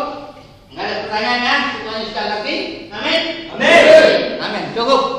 Enggak 0.71 0.85
ada 0.87 0.95
pertanyaan 1.05 1.41
ya? 1.43 1.57
Semuanya 1.75 2.05
sudah 2.07 2.25
ngerti? 2.31 2.57
Amin? 2.89 3.21
Amin. 3.51 4.23
Amin. 4.39 4.63
Cukup. 4.73 5.11